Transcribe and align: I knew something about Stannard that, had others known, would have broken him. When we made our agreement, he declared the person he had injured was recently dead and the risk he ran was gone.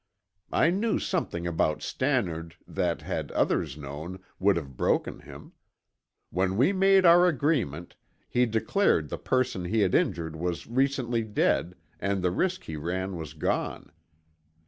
I 0.51 0.71
knew 0.71 0.97
something 0.97 1.45
about 1.45 1.83
Stannard 1.83 2.55
that, 2.67 3.03
had 3.03 3.31
others 3.33 3.77
known, 3.77 4.19
would 4.39 4.55
have 4.55 4.75
broken 4.75 5.19
him. 5.19 5.51
When 6.31 6.57
we 6.57 6.73
made 6.73 7.05
our 7.05 7.27
agreement, 7.27 7.95
he 8.27 8.47
declared 8.47 9.09
the 9.09 9.19
person 9.19 9.65
he 9.65 9.81
had 9.81 9.93
injured 9.93 10.35
was 10.35 10.65
recently 10.65 11.21
dead 11.21 11.75
and 11.99 12.23
the 12.23 12.31
risk 12.31 12.63
he 12.63 12.77
ran 12.77 13.15
was 13.15 13.33
gone. 13.35 13.91